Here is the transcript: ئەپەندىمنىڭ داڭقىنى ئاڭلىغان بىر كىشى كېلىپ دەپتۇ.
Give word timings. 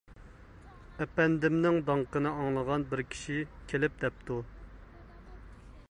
ئەپەندىمنىڭ 1.03 1.77
داڭقىنى 1.89 2.31
ئاڭلىغان 2.31 2.87
بىر 2.95 3.05
كىشى 3.13 3.37
كېلىپ 3.73 4.01
دەپتۇ. 4.07 4.41